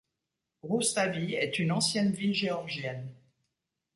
Roustavi 0.63 1.35
est 1.35 1.59
une 1.59 1.71
ancienne 1.71 2.09
ville 2.11 2.33
Géorgienne. 2.33 3.07